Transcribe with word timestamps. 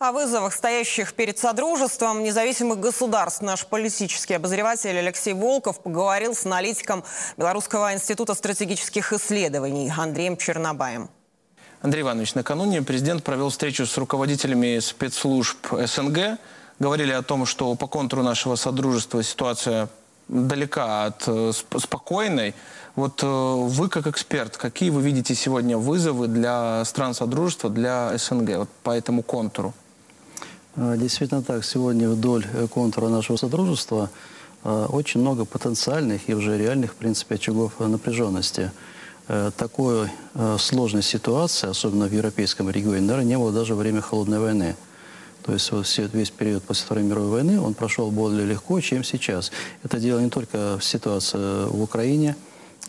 О 0.00 0.12
вызовах, 0.12 0.54
стоящих 0.54 1.12
перед 1.12 1.38
Содружеством 1.38 2.22
независимых 2.22 2.80
государств, 2.80 3.42
наш 3.42 3.66
политический 3.66 4.32
обозреватель 4.32 4.96
Алексей 4.96 5.34
Волков 5.34 5.82
поговорил 5.82 6.34
с 6.34 6.46
аналитиком 6.46 7.04
Белорусского 7.36 7.92
института 7.92 8.32
стратегических 8.32 9.12
исследований 9.12 9.92
Андреем 9.94 10.38
Чернобаем. 10.38 11.10
Андрей 11.82 12.00
Иванович, 12.00 12.34
накануне 12.34 12.80
президент 12.80 13.22
провел 13.22 13.50
встречу 13.50 13.84
с 13.84 13.98
руководителями 13.98 14.78
спецслужб 14.78 15.66
СНГ. 15.70 16.38
Говорили 16.78 17.12
о 17.12 17.20
том, 17.20 17.44
что 17.44 17.74
по 17.74 17.86
контуру 17.86 18.22
нашего 18.22 18.56
Содружества 18.56 19.22
ситуация 19.22 19.90
далека 20.28 21.04
от 21.04 21.24
э, 21.26 21.52
спокойной. 21.52 22.54
Вот 22.96 23.22
э, 23.22 23.26
вы 23.26 23.90
как 23.90 24.06
эксперт, 24.06 24.56
какие 24.56 24.88
вы 24.88 25.02
видите 25.02 25.34
сегодня 25.34 25.76
вызовы 25.76 26.26
для 26.26 26.86
стран 26.86 27.12
Содружества, 27.12 27.68
для 27.68 28.16
СНГ 28.16 28.56
вот 28.56 28.70
по 28.82 28.92
этому 28.92 29.22
контуру? 29.22 29.74
А, 30.76 30.96
действительно 30.96 31.42
так. 31.42 31.64
Сегодня 31.64 32.08
вдоль 32.08 32.46
э, 32.52 32.66
контура 32.68 33.08
нашего 33.08 33.36
содружества 33.36 34.08
а, 34.62 34.86
очень 34.86 35.20
много 35.20 35.44
потенциальных 35.44 36.28
и 36.28 36.34
уже 36.34 36.56
реальных, 36.56 36.92
в 36.92 36.94
принципе, 36.94 37.34
очагов 37.36 37.80
напряженности. 37.80 38.70
Э, 39.26 39.50
такой 39.56 40.08
э, 40.34 40.56
сложной 40.58 41.02
ситуации, 41.02 41.68
особенно 41.68 42.06
в 42.06 42.12
европейском 42.12 42.70
регионе, 42.70 43.00
наверное, 43.00 43.24
не 43.24 43.38
было 43.38 43.52
даже 43.52 43.74
во 43.74 43.80
время 43.80 44.00
Холодной 44.00 44.38
войны. 44.38 44.76
То 45.42 45.54
есть 45.54 45.72
вот 45.72 45.86
все, 45.86 46.06
весь 46.12 46.30
период 46.30 46.62
после 46.62 46.84
Второй 46.84 47.02
мировой 47.02 47.30
войны 47.30 47.60
он 47.60 47.74
прошел 47.74 48.10
более 48.10 48.46
легко, 48.46 48.80
чем 48.80 49.02
сейчас. 49.02 49.50
Это 49.82 49.98
дело 49.98 50.20
не 50.20 50.30
только 50.30 50.78
в 50.78 50.84
ситуации 50.84 51.68
в 51.68 51.82
Украине. 51.82 52.36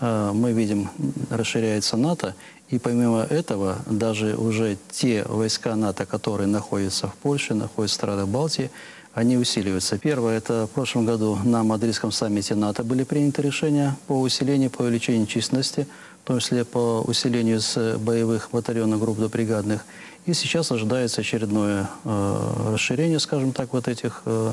А, 0.00 0.32
мы 0.32 0.52
видим, 0.52 0.90
расширяется 1.30 1.96
НАТО, 1.96 2.34
и 2.68 2.78
помимо 2.78 3.22
этого, 3.22 3.78
даже 3.86 4.36
уже 4.36 4.76
те 4.90 5.24
войска 5.24 5.74
НАТО, 5.74 6.06
которые 6.06 6.46
находятся 6.46 7.08
в 7.08 7.14
Польше, 7.14 7.54
находятся 7.54 7.94
в 7.94 7.98
странах 7.98 8.28
Балтии, 8.28 8.70
они 9.14 9.36
усиливаются. 9.36 9.98
Первое, 9.98 10.36
это 10.36 10.66
в 10.66 10.70
прошлом 10.70 11.04
году 11.04 11.36
на 11.42 11.64
Мадридском 11.64 12.12
саммите 12.12 12.54
НАТО 12.54 12.84
были 12.84 13.02
приняты 13.02 13.42
решения 13.42 13.96
по 14.06 14.20
усилению, 14.20 14.70
по 14.70 14.82
увеличению 14.82 15.26
численности, 15.26 15.88
в 16.22 16.28
том 16.28 16.38
числе 16.38 16.64
по 16.64 17.00
усилению 17.00 17.60
с 17.60 17.96
боевых 17.98 18.50
батальонных 18.52 19.00
групп 19.00 19.18
до 19.18 19.28
бригадных. 19.28 19.84
И 20.26 20.34
сейчас 20.34 20.70
ожидается 20.70 21.22
очередное 21.22 21.88
э, 22.04 22.72
расширение, 22.74 23.18
скажем 23.18 23.52
так, 23.52 23.72
вот 23.72 23.88
этих 23.88 24.22
э, 24.26 24.52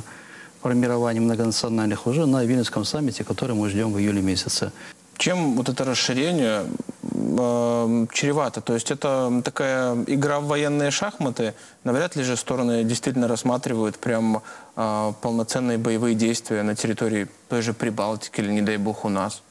формирований 0.62 1.19
многонациональных 1.19 2.08
уже 2.08 2.25
на 2.25 2.44
Вильнюсском 2.45 2.86
саммите, 2.86 3.23
который 3.23 3.56
мы 3.56 3.69
ждем 3.69 3.91
в 3.91 4.00
июле 4.00 4.22
месяце. 4.22 4.72
Чем 5.17 5.55
вот 5.55 5.69
это 5.69 5.83
расширение 5.83 6.66
э, 7.03 8.05
чревато? 8.11 8.61
То 8.61 8.73
есть 8.73 8.91
это 8.91 9.41
такая 9.44 9.95
игра 10.07 10.39
в 10.39 10.47
военные 10.47 10.91
шахматы. 10.91 11.53
Навряд 11.83 12.16
ли 12.16 12.23
же 12.23 12.35
стороны 12.35 12.83
действительно 12.83 13.27
рассматривают 13.27 13.97
прям 13.97 14.41
э, 14.75 15.13
полноценные 15.22 15.77
боевые 15.77 16.16
действия 16.16 16.63
на 16.63 16.75
территории 16.75 17.27
той 17.49 17.61
же 17.61 17.73
Прибалтики 17.73 18.41
или, 18.41 18.52
не 18.52 18.61
дай 18.61 18.77
бог, 18.77 19.05
у 19.05 19.09
нас. 19.09 19.41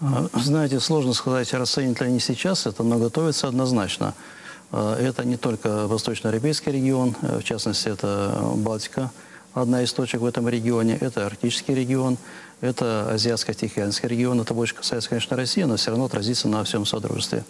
А, 0.00 0.26
знаете, 0.34 0.78
сложно 0.78 1.14
сказать, 1.14 1.52
расценят 1.54 2.00
ли 2.00 2.08
они 2.08 2.20
сейчас 2.20 2.66
это, 2.66 2.82
но 2.82 2.98
готовится 2.98 3.48
однозначно. 3.48 4.14
А, 4.70 4.98
это 5.00 5.24
не 5.24 5.36
только 5.36 5.86
восточноевропейский 5.86 6.72
регион, 6.72 7.16
э, 7.22 7.38
в 7.38 7.44
частности, 7.44 7.88
это 7.88 8.52
Балтика, 8.56 9.10
одна 9.56 9.82
из 9.82 9.92
точек 9.92 10.20
в 10.20 10.24
этом 10.26 10.48
регионе, 10.48 10.98
это 11.00 11.26
Арктический 11.26 11.74
регион, 11.74 12.18
это 12.60 13.10
Азиатско-Тихоокеанский 13.10 14.08
регион. 14.08 14.40
Это 14.40 14.54
больше 14.54 14.74
касается, 14.74 15.10
конечно, 15.10 15.36
России, 15.36 15.62
но 15.62 15.76
все 15.76 15.90
равно 15.90 16.06
отразится 16.06 16.48
на 16.48 16.64
всем 16.64 16.86
Содружестве. 16.86 17.44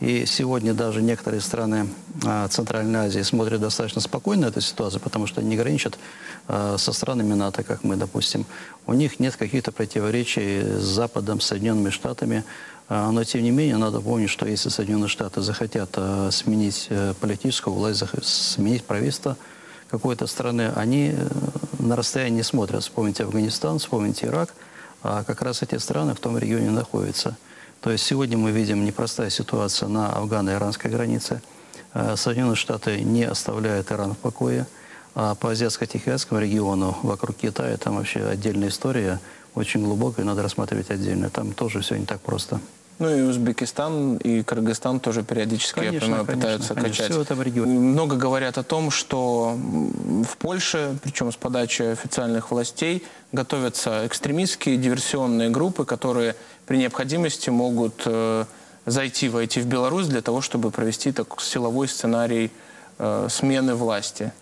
И 0.00 0.26
сегодня 0.26 0.74
даже 0.74 1.02
некоторые 1.02 1.40
страны 1.40 1.88
а, 2.24 2.46
Центральной 2.48 3.06
Азии 3.06 3.22
смотрят 3.22 3.60
достаточно 3.60 4.00
спокойно 4.00 4.46
эту 4.46 4.60
ситуацию, 4.60 5.00
потому 5.00 5.26
что 5.26 5.42
не 5.42 5.56
граничат 5.56 5.98
а, 6.46 6.76
со 6.78 6.92
странами 6.92 7.34
НАТО, 7.34 7.64
как 7.64 7.82
мы, 7.82 7.96
допустим. 7.96 8.46
У 8.86 8.92
них 8.92 9.18
нет 9.18 9.36
каких-то 9.36 9.72
противоречий 9.72 10.60
с 10.60 10.84
Западом, 10.84 11.40
с 11.40 11.46
Соединенными 11.46 11.90
Штатами. 11.90 12.44
А, 12.88 13.10
но, 13.10 13.24
тем 13.24 13.42
не 13.42 13.50
менее, 13.50 13.76
надо 13.76 14.00
помнить, 14.00 14.30
что 14.30 14.46
если 14.46 14.68
Соединенные 14.68 15.08
Штаты 15.08 15.40
захотят 15.40 15.98
сменить 16.30 16.86
э, 16.90 17.14
политическую 17.20 17.74
власть, 17.74 18.04
сменить 18.22 18.84
правительство, 18.84 19.36
какой-то 19.90 20.26
страны, 20.26 20.72
они 20.74 21.14
э, 21.16 21.28
на 21.78 21.96
расстоянии 21.96 22.42
смотрят. 22.42 22.82
Вспомните 22.82 23.24
Афганистан, 23.24 23.78
вспомните 23.78 24.26
Ирак, 24.26 24.54
а 25.02 25.24
как 25.24 25.42
раз 25.42 25.62
эти 25.62 25.76
страны 25.76 26.14
в 26.14 26.20
том 26.20 26.38
регионе 26.38 26.70
находятся. 26.70 27.36
То 27.80 27.90
есть 27.90 28.04
сегодня 28.04 28.38
мы 28.38 28.50
видим 28.50 28.84
непростая 28.84 29.30
ситуация 29.30 29.88
на 29.88 30.10
афгано-иранской 30.16 30.90
границе. 30.90 31.42
Э, 31.92 32.16
Соединенные 32.16 32.56
Штаты 32.56 33.00
не 33.02 33.24
оставляют 33.24 33.92
Иран 33.92 34.14
в 34.14 34.18
покое. 34.18 34.66
А 35.14 35.34
по 35.36 35.52
Азиатско-Тихоокеанскому 35.52 36.40
региону 36.40 36.96
вокруг 37.02 37.36
Китая 37.36 37.76
там 37.76 37.96
вообще 37.96 38.26
отдельная 38.26 38.68
история, 38.68 39.20
очень 39.54 39.84
глубокая, 39.84 40.24
надо 40.24 40.42
рассматривать 40.42 40.90
отдельно. 40.90 41.30
Там 41.30 41.52
тоже 41.52 41.80
все 41.80 41.96
не 41.96 42.04
так 42.04 42.20
просто. 42.20 42.60
Ну 42.98 43.14
и 43.14 43.22
Узбекистан, 43.22 44.16
и 44.18 44.42
Кыргызстан 44.42 45.00
тоже 45.00 45.24
периодически, 45.24 45.80
конечно, 45.80 45.94
я 45.94 46.00
понимаю, 46.00 46.26
конечно, 46.26 46.42
пытаются 46.42 46.74
конечно, 46.74 46.90
качать. 46.90 47.10
Все 47.10 47.18
в 47.18 47.22
этом 47.22 47.42
регионе. 47.42 47.78
Много 47.78 48.16
говорят 48.16 48.56
о 48.56 48.62
том, 48.62 48.90
что 48.90 49.56
в 49.56 50.36
Польше, 50.38 50.96
причем 51.02 51.32
с 51.32 51.36
подачи 51.36 51.82
официальных 51.82 52.52
властей, 52.52 53.02
готовятся 53.32 54.06
экстремистские 54.06 54.76
диверсионные 54.76 55.50
группы, 55.50 55.84
которые 55.84 56.36
при 56.66 56.76
необходимости 56.76 57.50
могут 57.50 58.02
э, 58.06 58.44
зайти, 58.86 59.28
войти 59.28 59.60
в 59.60 59.66
Беларусь 59.66 60.06
для 60.06 60.22
того, 60.22 60.40
чтобы 60.40 60.70
провести 60.70 61.10
так, 61.10 61.40
силовой 61.40 61.88
сценарий 61.88 62.52
э, 62.98 63.26
смены 63.28 63.74
власти. 63.74 64.32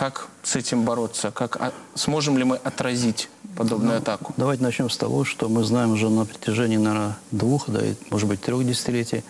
Как 0.00 0.28
с 0.42 0.56
этим 0.56 0.84
бороться? 0.84 1.30
Как, 1.30 1.58
а, 1.60 1.74
сможем 1.94 2.38
ли 2.38 2.44
мы 2.44 2.56
отразить 2.56 3.28
подобную 3.54 3.96
ну, 3.96 3.98
атаку? 3.98 4.32
Давайте 4.38 4.62
начнем 4.62 4.88
с 4.88 4.96
того, 4.96 5.26
что 5.26 5.50
мы 5.50 5.62
знаем 5.62 5.92
уже 5.92 6.08
на 6.08 6.24
протяжении, 6.24 6.78
наверное, 6.78 7.18
двух, 7.32 7.68
да, 7.68 7.82
может 8.10 8.26
быть, 8.26 8.40
трех 8.40 8.66
десятилетий, 8.66 9.24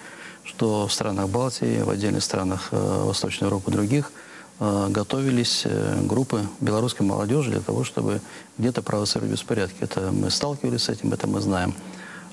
что 0.45 0.87
в 0.87 0.93
странах 0.93 1.29
Балтии, 1.29 1.83
в 1.83 1.91
отдельных 1.91 2.23
странах 2.23 2.69
э, 2.71 3.03
Восточной 3.05 3.47
Европы 3.47 3.73
и 3.73 3.75
других 3.75 4.13
э, 4.61 4.87
готовились 4.91 5.63
э, 5.65 6.03
группы 6.03 6.47
белорусской 6.61 7.05
молодежи 7.05 7.51
для 7.51 7.63
того, 7.63 7.83
чтобы 7.83 8.21
где-то 8.57 8.81
провоцировать 8.81 9.33
беспорядки. 9.33 9.79
Это 9.81 10.13
мы 10.13 10.31
сталкивались 10.31 10.85
с 10.85 10.89
этим, 10.89 11.13
это 11.13 11.27
мы 11.27 11.41
знаем. 11.41 11.75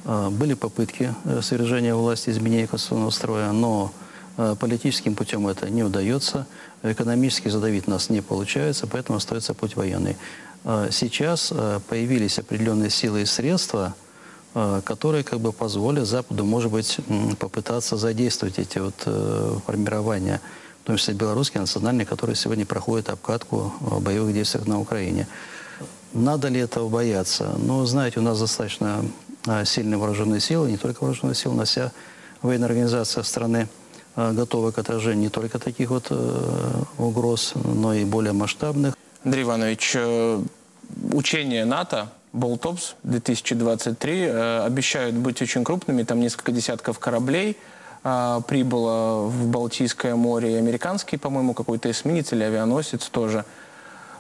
Э, 0.06 0.30
были 0.30 0.54
попытки 0.54 1.16
э, 1.25 1.42
свержения 1.42 1.96
власти, 1.96 2.30
изменения 2.30 2.68
конституционного 2.68 3.09
строя, 3.09 3.52
но 3.52 3.92
политическим 4.59 5.16
путем 5.16 5.48
это 5.48 5.70
не 5.70 5.84
удается, 5.84 6.46
экономически 6.84 7.50
задавить 7.50 7.88
нас 7.88 8.09
не 8.09 8.22
получается, 8.22 8.86
поэтому 8.86 9.18
остается 9.18 9.53
путь 9.53 9.75
военный. 9.75 10.16
Э, 10.64 10.90
сейчас 10.92 11.52
э, 11.52 11.80
появились 11.90 12.38
определенные 12.38 12.90
силы 12.90 13.24
и 13.24 13.25
средства, 13.25 13.96
которые 14.86 15.24
как 15.24 15.40
бы 15.40 15.52
позволят 15.52 16.08
Западу, 16.08 16.44
может 16.44 16.72
быть, 16.72 16.98
попытаться 17.38 17.96
задействовать 17.96 18.58
эти 18.58 18.80
вот 18.80 18.96
формирования, 19.66 20.42
в 20.81 20.88
том 20.88 20.96
числе 20.96 21.14
белорусские, 21.14 21.62
национальные, 21.62 22.08
которые 22.08 22.36
сегодня 22.36 22.66
проходят 22.66 23.09
обкатку 23.09 23.72
боевых 24.02 24.34
действиях 24.34 24.66
на 24.66 24.80
Украине. 24.80 25.28
Надо 26.14 26.48
ли 26.48 26.59
этого 26.59 26.90
бояться? 26.90 27.54
Ну, 27.59 27.86
знаете, 27.86 28.19
у 28.19 28.24
нас 28.24 28.40
достаточно 28.40 29.06
сильные 29.66 30.00
вооруженные 30.00 30.40
силы, 30.40 30.72
не 30.72 30.78
только 30.78 31.04
вооруженные 31.04 31.36
силы, 31.36 31.54
но 31.54 31.66
вся 31.66 31.92
военная 32.42 32.68
организация 32.68 33.22
страны 33.22 33.68
Э, 33.68 33.87
готовы 34.17 34.72
к 34.72 34.79
отражению 34.79 35.22
не 35.22 35.29
только 35.29 35.59
таких 35.59 35.89
вот 35.89 36.07
э, 36.09 36.83
угроз, 36.97 37.53
но 37.63 37.94
и 37.94 38.03
более 38.03 38.33
масштабных. 38.33 38.95
Андрей 39.23 39.44
Иванович, 39.44 39.94
э, 39.95 40.41
учения 41.13 41.66
НАТО 41.66 42.09
Болтопс 42.33 42.95
2023 43.03 44.25
обещают 44.66 45.16
быть 45.16 45.41
очень 45.41 45.63
крупными, 45.63 46.03
там 46.03 46.19
несколько 46.19 46.51
десятков 46.51 47.00
кораблей 47.00 47.57
прибыло 48.03 49.25
в 49.25 49.47
Балтийское 49.47 50.16
море, 50.16 50.53
и 50.53 50.56
американский, 50.56 51.17
по-моему, 51.17 51.53
какой-то 51.53 51.89
эсминец 51.89 52.31
или 52.31 52.44
авианосец 52.44 53.09
тоже. 53.09 53.44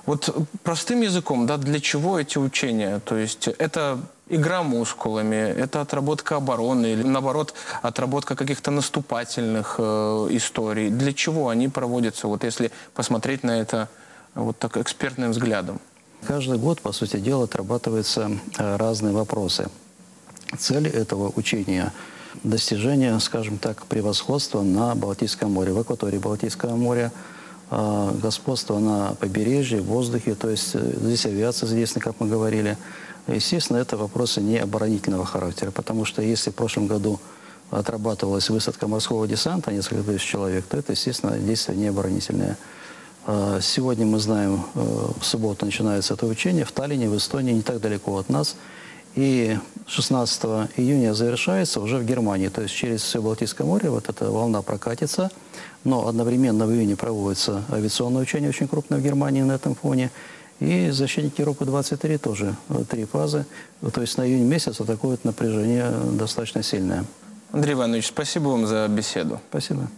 Вот 0.07 0.33
простым 0.63 1.01
языком, 1.01 1.45
да, 1.45 1.57
для 1.57 1.79
чего 1.79 2.19
эти 2.19 2.37
учения? 2.37 2.99
То 2.99 3.17
есть 3.17 3.47
это 3.47 3.99
игра 4.29 4.63
мускулами, 4.63 5.35
это 5.35 5.81
отработка 5.81 6.35
обороны 6.35 6.87
или, 6.87 7.03
наоборот, 7.03 7.53
отработка 7.81 8.35
каких-то 8.35 8.71
наступательных 8.71 9.75
э, 9.77 10.27
историй. 10.31 10.89
Для 10.89 11.13
чего 11.13 11.49
они 11.49 11.67
проводятся, 11.69 12.27
вот 12.27 12.43
если 12.43 12.71
посмотреть 12.93 13.43
на 13.43 13.59
это 13.59 13.89
вот 14.35 14.57
так 14.59 14.77
экспертным 14.77 15.31
взглядом? 15.31 15.79
Каждый 16.25 16.57
год, 16.57 16.81
по 16.81 16.91
сути 16.91 17.17
дела, 17.17 17.43
отрабатываются 17.43 18.31
э, 18.57 18.75
разные 18.75 19.13
вопросы. 19.13 19.69
Цель 20.57 20.87
этого 20.87 21.31
учения– 21.35 21.93
достижение, 22.43 23.19
скажем 23.19 23.57
так, 23.57 23.85
превосходства 23.85 24.61
на 24.61 24.95
Балтийском 24.95 25.51
море, 25.51 25.73
в 25.73 25.79
акватории 25.79 26.17
Балтийского 26.17 26.75
моря, 26.75 27.11
господство 27.69 28.79
на 28.79 29.15
побережье, 29.19 29.81
в 29.81 29.85
воздухе, 29.85 30.35
то 30.35 30.49
есть 30.49 30.71
э, 30.73 30.93
здесь 31.01 31.25
авиация 31.25 31.67
задействована, 31.67 32.11
как 32.11 32.19
мы 32.19 32.27
говорили– 32.27 32.77
Естественно, 33.27 33.77
это 33.77 33.97
вопросы 33.97 34.39
не 34.39 34.57
оборонительного 34.57 35.25
характера, 35.25 35.71
потому 35.71 36.05
что 36.05 36.21
если 36.21 36.49
в 36.49 36.55
прошлом 36.55 36.87
году 36.87 37.19
отрабатывалась 37.69 38.49
высадка 38.49 38.87
морского 38.87 39.27
десанта, 39.27 39.73
несколько 39.73 40.03
тысяч 40.03 40.25
человек, 40.25 40.65
то 40.65 40.77
это, 40.77 40.93
естественно, 40.93 41.37
действие 41.37 41.77
не 41.77 41.87
оборонительное. 41.87 42.57
Э, 43.25 43.59
Сегодня 43.61 44.05
мы 44.05 44.19
знаем, 44.19 44.65
э, 44.73 44.79
в 45.19 45.25
субботу 45.25 45.65
начинается 45.65 46.13
это 46.13 46.25
учение 46.25 46.63
в 46.63 46.71
Таллине, 46.71 47.09
в 47.09 47.17
Эстонии, 47.17 47.51
не 47.51 47.63
так 47.63 47.81
далеко 47.81 48.17
от 48.17 48.29
нас. 48.29 48.55
И 49.17 49.57
16 49.87 50.43
июня 50.77 51.15
завершается 51.15 51.81
уже 51.81 51.97
в 51.97 52.05
Германии. 52.05 52.49
То 52.49 52.61
есть 52.61 52.75
через 52.75 53.01
все 53.01 53.19
Балтийское 53.19 53.65
море 53.65 53.89
вот 53.89 54.09
эта 54.09 54.29
волна 54.29 54.61
прокатится. 54.61 55.31
Но 55.83 56.07
одновременно 56.07 56.67
в 56.67 56.71
июне 56.71 56.95
проводится 56.95 57.63
авиационное 57.71 58.21
учение 58.21 58.49
очень 58.49 58.67
крупное 58.67 58.99
в 58.99 59.01
Германии 59.01 59.41
на 59.41 59.53
этом 59.53 59.73
фоне. 59.73 60.11
И 60.59 60.91
защитники 60.91 61.41
Европы-23 61.41 62.17
тоже 62.19 62.55
э, 62.69 62.83
три 62.87 63.05
фазы. 63.05 63.47
То 63.91 64.01
есть 64.01 64.19
на 64.19 64.27
июнь 64.27 64.43
месяц 64.43 64.79
атакуют 64.79 65.23
напряжение 65.23 65.91
достаточно 66.13 66.61
сильное. 66.61 67.03
Андрей 67.51 67.73
Иванович, 67.73 68.07
спасибо 68.09 68.49
вам 68.49 68.67
за 68.67 68.87
беседу. 68.87 69.41
Спасибо. 69.49 69.89